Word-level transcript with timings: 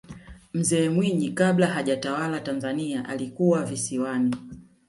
mzee 0.53 0.89
mwinyi 0.89 1.29
kabla 1.31 1.67
hajatawala 1.67 2.39
tanzania 2.39 3.05
alikuwa 3.09 3.65
visiwani 3.65 4.35